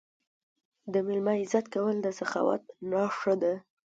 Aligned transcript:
د 0.93 0.93
میلمه 1.05 1.33
عزت 1.41 1.65
کول 1.73 1.95
د 2.01 2.07
سخاوت 2.19 2.61
نښه 2.89 3.33
ده. 3.41 3.53